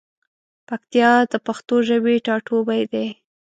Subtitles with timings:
[0.67, 3.07] پکتیا د پښتو ژبی ټاټوبی دی.